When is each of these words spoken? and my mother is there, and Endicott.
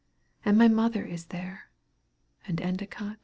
and 0.43 0.57
my 0.57 0.67
mother 0.67 1.05
is 1.05 1.25
there, 1.25 1.69
and 2.47 2.59
Endicott. 2.59 3.17